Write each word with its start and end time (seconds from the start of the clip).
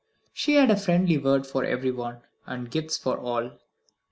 She 0.33 0.55
had 0.55 0.71
a 0.71 0.77
friendly 0.77 1.19
word 1.19 1.45
for 1.45 1.63
everyone, 1.63 2.21
and 2.47 2.71
gifts 2.71 2.97
for 2.97 3.19
all. 3.19 3.51